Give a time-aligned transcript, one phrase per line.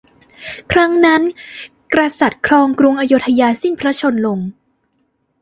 [0.71, 1.21] ครั้งนั้น
[1.93, 4.39] กษัตริย์ครองกรุงอโยธยาสิ้นพระชนม์ลง